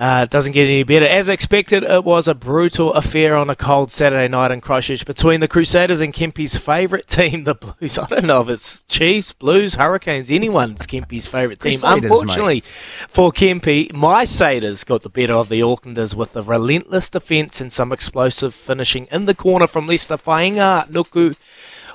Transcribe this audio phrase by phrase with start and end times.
[0.00, 1.06] Uh, it doesn't get any better.
[1.06, 5.40] As expected, it was a brutal affair on a cold Saturday night in Christchurch between
[5.40, 7.98] the Crusaders and Kempy's favourite team, the Blues.
[7.98, 11.72] I don't know if it's Chiefs, Blues, Hurricanes, anyone's Kempy's favourite team.
[11.72, 12.64] Crusaders, Unfortunately mate.
[12.64, 17.72] for Kempy, my Saders got the better of the Aucklanders with a relentless defence and
[17.72, 21.34] some explosive finishing in the corner from Leicester Fainga'anuku.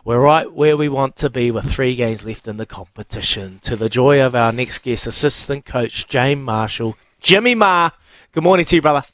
[0.03, 3.59] We're right where we want to be with three games left in the competition.
[3.63, 7.89] To the joy of our next guest, assistant coach James Marshall, Jimmy Ma.
[8.33, 9.07] Good morning to you, brother.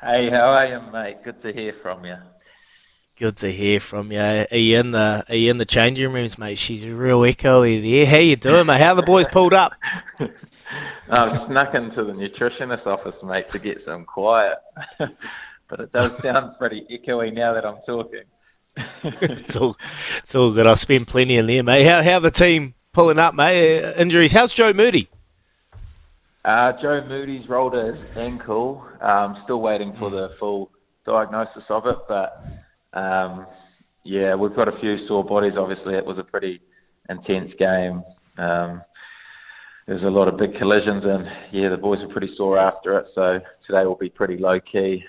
[0.00, 1.24] Hey, how are you, mate?
[1.24, 2.16] Good to hear from you.
[3.16, 4.20] Good to hear from you.
[4.20, 6.58] Are you in the Are you in the changing rooms, mate?
[6.58, 8.06] She's real echoey there.
[8.06, 8.80] How you doing, mate?
[8.80, 9.72] How the boys pulled up?
[11.10, 14.58] I've snuck into the nutritionist office, mate, to get some quiet.
[14.98, 18.22] but it does sound pretty echoey now that I'm talking.
[19.02, 19.76] it's all
[20.18, 20.68] It's all good.
[20.68, 21.84] I spent plenty in there, mate.
[21.84, 23.82] How How the team pulling up, mate?
[23.82, 24.30] Uh, injuries.
[24.30, 25.08] How's Joe Moody?
[26.44, 28.84] Uh, Joe Moody's rolled his ankle.
[29.00, 30.70] Um, still waiting for the full
[31.06, 32.44] diagnosis of it, but
[32.94, 33.46] um,
[34.04, 35.54] yeah, we've got a few sore bodies.
[35.56, 36.60] Obviously, it was a pretty
[37.08, 38.02] intense game.
[38.38, 38.82] Um,
[39.86, 42.98] there was a lot of big collisions, and yeah, the boys were pretty sore after
[42.98, 43.06] it.
[43.14, 45.04] So today will be pretty low key.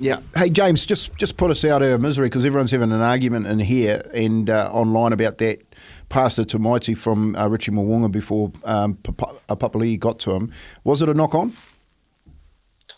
[0.00, 0.20] Yeah.
[0.34, 3.46] Hey, James, just just put us out of our misery because everyone's having an argument
[3.46, 5.60] in here and uh, online about that
[6.08, 10.52] passer to Mighty from uh, Richie Mo'unga before um, Papali'i got to him.
[10.84, 11.52] Was it a knock on?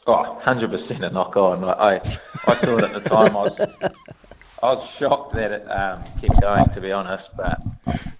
[0.06, 1.64] Oh, 100% a knock on.
[1.64, 1.96] I,
[2.46, 3.60] I thought at the time I was,
[4.62, 7.28] I was shocked that it um, kept going, to be honest.
[7.36, 7.60] But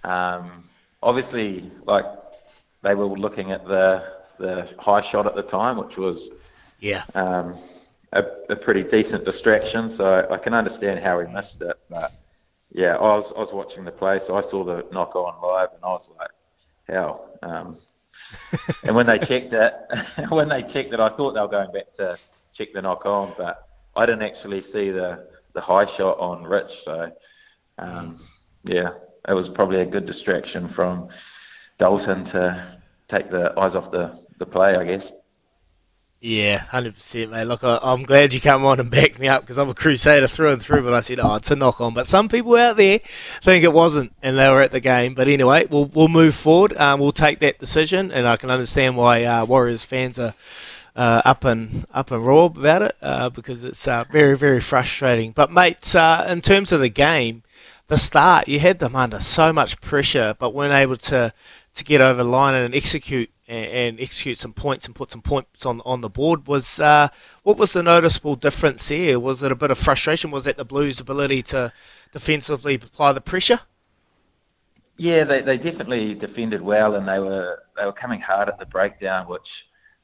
[0.03, 0.63] um,
[1.03, 2.05] obviously, like
[2.81, 4.03] they were looking at the
[4.39, 6.17] the high shot at the time, which was
[6.79, 7.03] Yeah.
[7.13, 7.55] um,
[8.13, 9.95] a, a pretty decent distraction.
[9.97, 11.77] So I can understand how he missed it.
[11.89, 12.11] But
[12.71, 15.69] yeah, I was I was watching the play, so I saw the knock on live,
[15.73, 16.31] and I was like,
[16.87, 17.25] how?
[17.43, 17.77] Um,
[18.83, 19.73] and when they checked it,
[20.29, 22.17] when they checked it, I thought they were going back to
[22.53, 26.71] check the knock on, but I didn't actually see the the high shot on Rich.
[26.85, 27.11] So
[27.77, 28.25] um,
[28.63, 28.91] yeah,
[29.27, 31.09] it was probably a good distraction from
[31.79, 32.77] Dalton to
[33.09, 35.03] take the eyes off the the play, I guess.
[36.23, 37.45] Yeah, hundred percent, mate.
[37.45, 40.27] Look, I, I'm glad you come on and back me up because I'm a Crusader
[40.27, 40.83] through and through.
[40.83, 41.95] But I said, oh, it's a knock on.
[41.95, 42.99] But some people out there
[43.41, 45.15] think it wasn't, and they were at the game.
[45.15, 46.77] But anyway, we'll we'll move forward.
[46.77, 50.33] Um, we'll take that decision, and I can understand why uh, Warriors fans are.
[50.93, 55.31] Uh, up and up and raw about it uh, because it's uh, very very frustrating.
[55.31, 57.43] But mate, uh, in terms of the game,
[57.87, 61.31] the start you had them under so much pressure, but weren't able to
[61.75, 65.65] to get over line and execute and, and execute some points and put some points
[65.65, 66.47] on on the board.
[66.47, 67.09] Was uh,
[67.43, 69.19] what was the noticeable difference here?
[69.19, 70.31] Was it a bit of frustration?
[70.31, 71.73] Was that the Blues' ability to
[72.13, 73.59] defensively apply the pressure?
[74.97, 78.65] Yeah, they, they definitely defended well, and they were they were coming hard at the
[78.65, 79.47] breakdown, which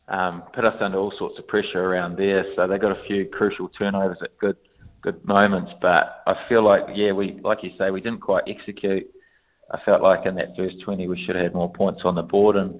[0.09, 2.45] um, put us under all sorts of pressure around there.
[2.55, 4.57] So they got a few crucial turnovers at good
[5.01, 5.71] good moments.
[5.81, 9.09] But I feel like yeah, we like you say, we didn't quite execute.
[9.71, 12.23] I felt like in that first 20 we should have had more points on the
[12.23, 12.79] board, and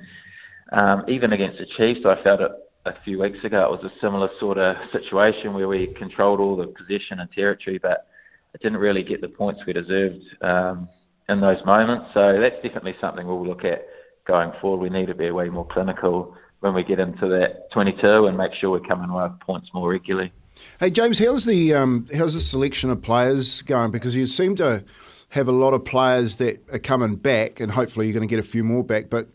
[0.71, 2.51] um, even against the Chiefs, I felt it
[2.85, 3.63] a few weeks ago.
[3.65, 7.77] It was a similar sort of situation where we controlled all the possession and territory,
[7.77, 8.07] but
[8.53, 10.89] it didn't really get the points we deserved um,
[11.29, 12.07] in those moments.
[12.13, 13.85] So that's definitely something we'll look at
[14.25, 14.81] going forward.
[14.81, 18.53] We need to be way more clinical when we get into that 22 and make
[18.53, 20.31] sure we're coming away with points more regularly.
[20.79, 23.91] Hey, James, how's the um, how's the selection of players going?
[23.91, 24.83] Because you seem to
[25.29, 28.43] have a lot of players that are coming back, and hopefully you're going to get
[28.43, 29.09] a few more back.
[29.09, 29.27] But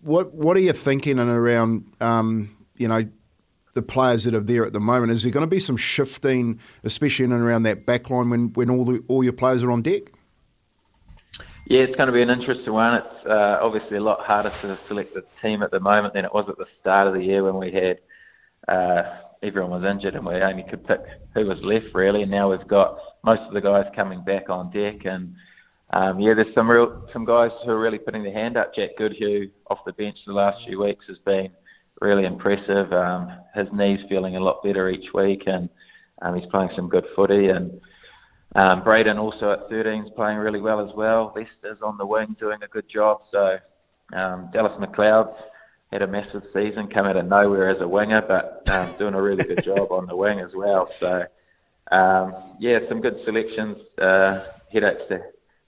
[0.00, 3.04] what what are you thinking and around um, you know
[3.74, 5.12] the players that are there at the moment?
[5.12, 8.52] Is there going to be some shifting, especially in and around that back line when,
[8.54, 10.02] when all the, all your players are on deck?
[11.66, 12.94] Yeah, it's going to be an interesting one.
[12.96, 16.34] It's uh, obviously a lot harder to select the team at the moment than it
[16.34, 18.00] was at the start of the year when we had
[18.66, 19.02] uh,
[19.42, 21.00] everyone was injured and we only could pick
[21.34, 22.22] who was left really.
[22.22, 25.36] And now we've got most of the guys coming back on deck, and
[25.92, 28.74] um, yeah, there's some real some guys who are really putting their hand up.
[28.74, 31.50] Jack Goodhue off the bench the last few weeks has been
[32.00, 32.92] really impressive.
[32.92, 35.68] Um, his knees feeling a lot better each week, and
[36.22, 37.48] um, he's playing some good footy.
[37.48, 37.80] And
[38.54, 41.32] um, Braydon also at 13 is playing really well as well.
[41.34, 43.22] Lester's on the wing doing a good job.
[43.30, 43.58] So
[44.12, 45.42] um, Dallas McLeod's
[45.90, 49.22] had a massive season, come out of nowhere as a winger, but um, doing a
[49.22, 50.88] really good job on the wing as well.
[51.00, 51.26] So
[51.90, 53.76] um, yeah, some good selections.
[54.00, 55.20] Uh, headaches to,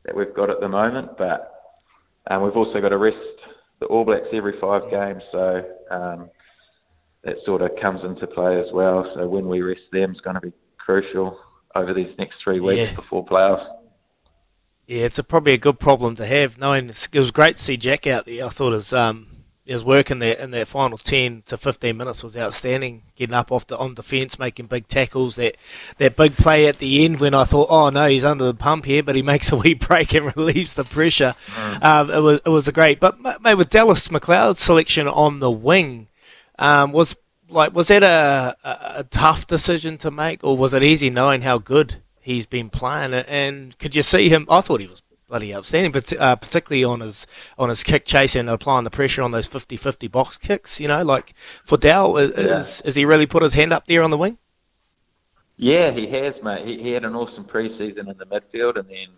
[0.05, 1.53] that we've got at the moment, but
[2.31, 3.17] um, we've also got to rest
[3.81, 6.31] the All Blacks every five games, so um,
[7.25, 9.11] that sort of comes into play as well.
[9.15, 11.39] So when we rest them is going to be crucial
[11.75, 12.97] over these next three weeks Yeah.
[12.97, 13.67] before playoffs.
[14.87, 16.59] Yeah, it's a, probably a good problem to have.
[16.59, 18.45] Knowing it was great to see Jack out there.
[18.45, 19.29] I thought it was um,
[19.65, 23.03] his work in that in that final ten to fifteen minutes was outstanding.
[23.15, 25.37] Getting up off the on defence, making big tackles.
[25.37, 25.57] That
[25.99, 28.85] that big play at the end when I thought, oh no, he's under the pump
[28.85, 31.35] here, but he makes a wee break and relieves the pressure.
[31.47, 31.85] Mm.
[31.85, 32.99] Um, it was it was a great.
[33.01, 36.09] But mate, with Dallas McLeod's selection on the wing,
[36.59, 37.17] um, was
[37.49, 41.43] like was that a, a, a tough decision to make, or was it easy knowing
[41.43, 43.15] how good he's been playing?
[43.15, 44.47] And could you see him?
[44.51, 47.27] I thought he was bloody outstanding, but uh, particularly on his
[47.59, 50.79] on his kick chase and applying the pressure on those 50-50 box kicks.
[50.79, 52.89] You know, like for Dow, is, yeah.
[52.89, 54.37] is, he really put his hand up there on the wing?
[55.57, 56.67] Yeah, he has, mate.
[56.67, 59.09] He, he had an awesome preseason in the midfield, and then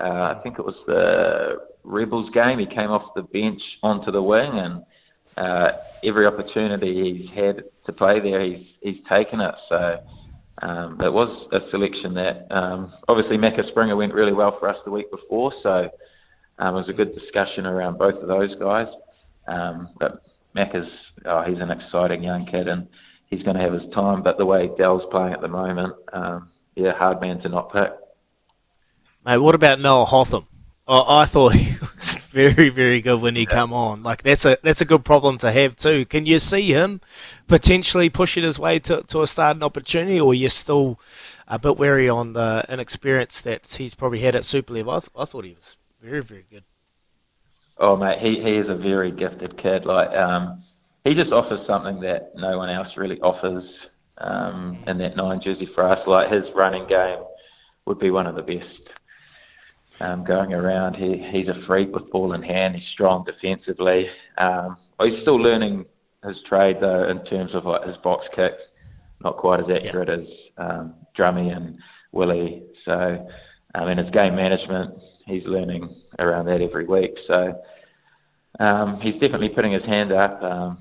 [0.00, 2.58] uh, I think it was the Rebels game.
[2.58, 4.84] He came off the bench onto the wing, and
[5.36, 5.72] uh,
[6.02, 9.54] every opportunity he's had to play there, he's he's taken it.
[9.68, 10.00] So
[10.62, 14.76] um, it was a selection that um, obviously Macca Springer went really well for us
[14.84, 15.90] the week before, so
[16.58, 18.88] um, it was a good discussion around both of those guys.
[19.46, 20.22] Um, but
[20.56, 20.90] Macca's,
[21.24, 22.88] oh, he's an exciting young kid and
[23.26, 24.22] he's going to have his time.
[24.22, 27.92] But the way Dell's playing at the moment, um, yeah, hard man to not pick.
[29.24, 30.46] Mate, what about Noah Hotham?
[30.86, 33.48] Oh, I thought he was very, very good when he yeah.
[33.48, 34.02] come on.
[34.02, 36.04] Like that's a that's a good problem to have too.
[36.04, 37.00] Can you see him
[37.46, 41.00] potentially pushing his way to, to a starting opportunity, or you're still
[41.46, 44.88] a bit wary on the inexperience that he's probably had at Super League?
[44.88, 46.64] I, th- I thought he was very, very good.
[47.78, 49.84] Oh mate, he he is a very gifted kid.
[49.84, 50.62] Like um,
[51.04, 53.64] he just offers something that no one else really offers
[54.18, 56.06] um, in that nine jersey for us.
[56.06, 57.20] Like his running game
[57.86, 58.90] would be one of the best
[60.00, 60.94] um, going around.
[60.94, 62.76] He, he's a freak with ball in hand.
[62.76, 64.08] He's strong defensively.
[64.38, 65.86] Um, he's still learning
[66.24, 68.62] his trade though in terms of like his box kicks.
[69.22, 70.14] Not quite as accurate yeah.
[70.14, 71.78] as um, Drummy and
[72.12, 72.62] Willie.
[72.84, 73.26] So,
[73.74, 74.94] um, in his game management,
[75.26, 77.18] he's learning around that every week.
[77.26, 77.60] So,
[78.60, 80.40] um, he's definitely putting his hand up.
[80.42, 80.78] Um,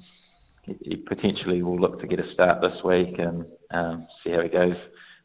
[0.62, 4.44] he, he potentially will look to get a start this week and um, see how
[4.44, 4.76] he goes.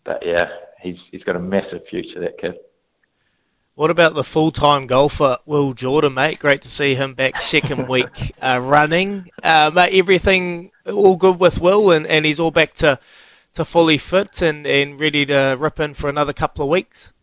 [0.05, 0.49] But yeah,
[0.81, 2.21] he's he's got a massive future.
[2.21, 2.55] That kid.
[3.75, 6.39] What about the full-time golfer Will Jordan, mate?
[6.39, 9.31] Great to see him back second week uh, running.
[9.43, 12.99] Uh, mate, everything all good with Will, and, and he's all back to,
[13.55, 17.15] to fully fit and, and ready to rip in for another couple of weeks.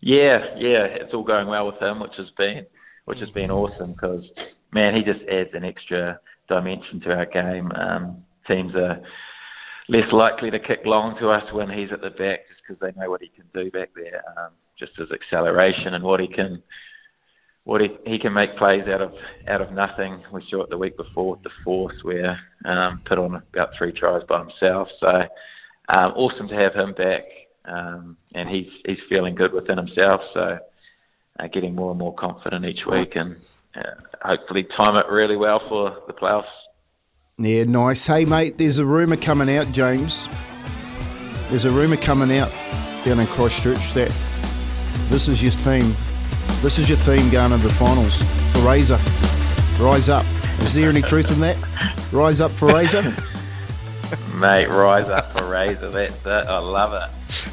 [0.00, 2.66] Yeah, yeah, it's all going well with him, which has been
[3.04, 4.30] which has been awesome because
[4.72, 7.72] man, he just adds an extra dimension to our game.
[7.74, 9.00] Um, teams are
[9.88, 13.00] less likely to kick long to us when he's at the back just because they
[13.00, 14.22] know what he can do back there.
[14.36, 16.62] Um, just his acceleration and what he can
[17.64, 19.12] what he, he can make plays out of
[19.46, 20.22] out of nothing.
[20.32, 23.92] We saw it the week before with the Force, where um, put on about three
[23.92, 24.88] tries by himself.
[24.98, 25.08] So
[25.96, 27.24] um, awesome to have him back,
[27.64, 30.22] um, and he's he's feeling good within himself.
[30.34, 30.58] So
[31.38, 33.36] uh, getting more and more confident each week, and
[33.76, 33.82] uh,
[34.22, 36.44] hopefully time it really well for the playoffs.
[37.38, 38.06] Yeah, nice.
[38.06, 40.28] Hey, mate, there's a rumour coming out, James.
[41.48, 42.52] There's a rumour coming out
[43.04, 44.10] down in Christchurch that
[45.08, 45.94] this is your theme.
[46.62, 48.22] This is your theme going into the finals
[48.52, 48.98] for Razor.
[49.82, 50.24] Rise up.
[50.60, 51.56] Is there any truth in that?
[52.12, 53.02] Rise up for Razor?
[54.34, 55.90] Mate, rise up for Razor.
[55.90, 56.46] That's it.
[56.46, 57.48] I love it.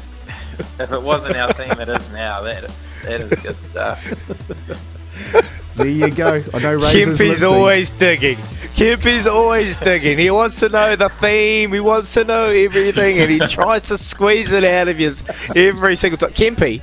[0.78, 2.42] If it wasn't our team, it is now.
[2.42, 2.70] That,
[3.04, 4.04] that is good stuff.
[5.74, 6.42] There you go.
[6.52, 7.54] I know Razor's Kempy's listening.
[7.54, 8.36] always digging.
[8.36, 10.18] Kempy's always digging.
[10.18, 11.72] He wants to know the theme.
[11.72, 15.12] He wants to know everything, and he tries to squeeze it out of you
[15.56, 16.30] every single time.
[16.32, 16.82] Kempy,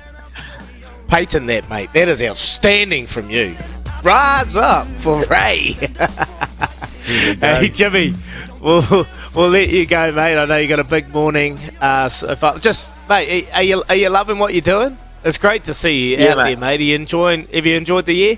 [1.08, 1.92] patent that, mate.
[1.94, 3.56] That is outstanding from you.
[4.04, 5.72] Rise up for Ray.
[7.04, 8.14] hey, Jimmy,
[8.62, 10.38] we'll, we'll let you go, mate.
[10.38, 11.58] I know you got a big morning.
[11.82, 14.98] Uh, so I, just, mate, are you, are you loving what you're doing?
[15.24, 16.44] It's great to see you yeah, out mate.
[16.44, 16.80] there, mate.
[16.80, 17.48] Are you enjoying?
[17.48, 18.38] Have you enjoyed the year?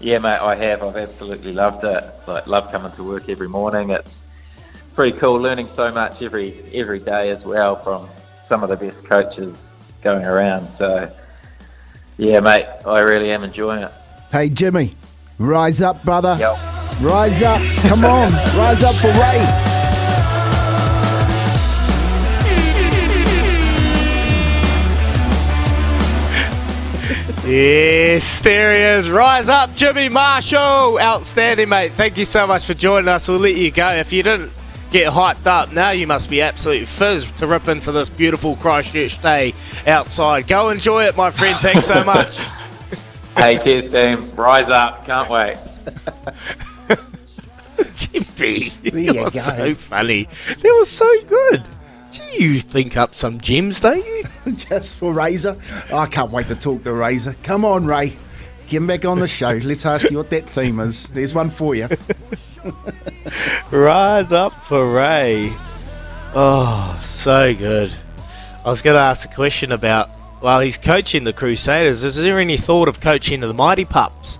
[0.00, 0.82] Yeah, mate, I have.
[0.82, 2.04] I've absolutely loved it.
[2.26, 3.90] Like, love coming to work every morning.
[3.90, 4.12] It's
[4.94, 8.08] pretty cool, learning so much every every day as well from
[8.48, 9.56] some of the best coaches
[10.02, 10.68] going around.
[10.78, 11.10] So
[12.18, 13.92] yeah, mate, I really am enjoying it.
[14.30, 14.96] Hey, Jimmy,
[15.38, 16.36] rise up, brother.
[16.38, 16.58] Yep.
[17.00, 17.60] Rise up.
[17.88, 19.72] Come on, rise up for Ray.
[27.46, 29.08] Yes, there he is.
[29.08, 30.98] Rise up, Jimmy Marshall.
[30.98, 31.92] Outstanding, mate.
[31.92, 33.28] Thank you so much for joining us.
[33.28, 33.88] We'll let you go.
[33.90, 34.50] If you didn't
[34.96, 35.72] get hyped up.
[35.72, 39.52] Now you must be absolutely fizz to rip into this beautiful Christchurch day
[39.86, 40.46] outside.
[40.46, 41.60] Go enjoy it, my friend.
[41.60, 42.38] Thanks so much.
[43.36, 44.34] hey, cheers, team.
[44.34, 45.04] Rise up.
[45.04, 45.58] Can't wait.
[47.96, 48.68] Jimmy,
[49.06, 49.40] that was go.
[49.40, 50.24] so funny.
[50.24, 51.62] That was so good.
[52.12, 54.24] Do you think up some gems, don't you?
[54.54, 55.58] Just for Razor.
[55.92, 57.36] I can't wait to talk to Razor.
[57.42, 58.16] Come on, Ray.
[58.68, 59.60] Get him back on the show.
[59.62, 61.08] Let's ask you what that theme is.
[61.10, 61.88] There's one for you.
[63.70, 65.50] Rise up for Ray.
[66.34, 67.92] Oh, so good.
[68.64, 70.10] I was going to ask a question about,
[70.42, 72.04] well, he's coaching the Crusaders.
[72.04, 74.38] Is there any thought of coaching the Mighty Pups?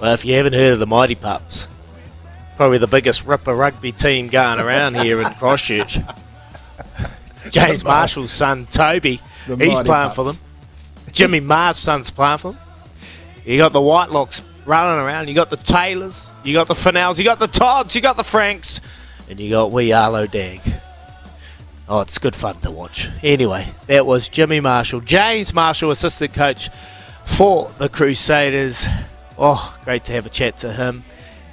[0.00, 1.68] Well, if you haven't heard of the Mighty Pups,
[2.56, 5.98] probably the biggest ripper rugby team going around here in Christchurch.
[7.50, 10.16] James Marshall's son, Toby, The he's playing Pups.
[10.16, 10.36] for them.
[11.12, 12.60] Jimmy Marr's son's playing for them.
[13.44, 15.28] You got the Whitelocks running around.
[15.28, 16.27] You got the Taylors.
[16.44, 17.18] You got the Fennells.
[17.18, 17.94] You got the Todds.
[17.94, 18.80] You got the Franks.
[19.28, 20.60] And you got wee Arlo Dag.
[21.88, 23.08] Oh, it's good fun to watch.
[23.22, 25.00] Anyway, that was Jimmy Marshall.
[25.00, 26.68] James Marshall, assistant coach
[27.24, 28.86] for the Crusaders.
[29.38, 31.02] Oh, great to have a chat to him.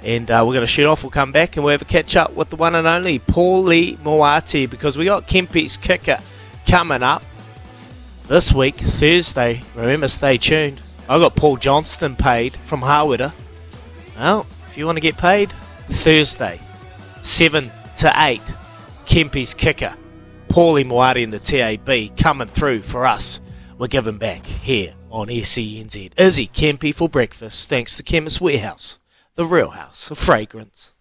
[0.02, 1.02] And uh, we're going to shoot off.
[1.02, 3.96] We'll come back and we'll have a catch up with the one and only Paulie
[3.98, 6.18] Moati because we got Kempy's kicker
[6.66, 7.22] coming up
[8.28, 9.62] this week, Thursday.
[9.74, 10.82] Remember, stay tuned.
[11.08, 13.32] I got Paul Johnston paid from Harwood.
[14.18, 15.50] Well, if you want to get paid,
[15.88, 16.60] Thursday,
[17.22, 18.42] 7 to 8,
[19.06, 19.96] Kempy's kicker.
[20.48, 23.40] Paulie Moati and the TAB coming through for us.
[23.78, 26.12] We're giving back here on SENZ.
[26.18, 28.98] Izzy Kempe for breakfast, thanks to Chemist Warehouse,
[29.34, 30.92] the real house of fragrance.